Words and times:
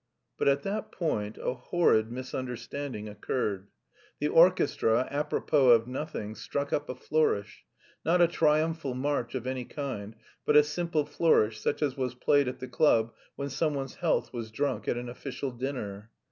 But 0.35 0.47
at 0.47 0.63
that 0.63 0.91
point 0.91 1.37
a 1.39 1.53
horrid 1.53 2.11
misunderstanding 2.11 3.07
occurred; 3.07 3.67
the 4.17 4.29
orchestra, 4.29 5.07
apropos 5.11 5.69
of 5.69 5.85
nothing, 5.87 6.33
struck 6.33 6.73
up 6.73 6.89
a 6.89 6.95
flourish, 6.95 7.63
not 8.03 8.19
a 8.19 8.27
triumphal 8.27 8.95
march 8.95 9.35
of 9.35 9.45
any 9.45 9.63
kind, 9.63 10.15
but 10.43 10.55
a 10.57 10.63
simple 10.63 11.05
flourish 11.05 11.59
such 11.59 11.83
as 11.83 11.97
was 11.97 12.15
played 12.15 12.47
at 12.47 12.57
the 12.57 12.67
club 12.67 13.13
when 13.35 13.49
some 13.51 13.75
one's 13.75 13.93
health 13.93 14.33
was 14.33 14.49
drunk 14.49 14.87
at 14.87 14.97
an 14.97 15.07
official 15.07 15.51
dinner. 15.51 16.09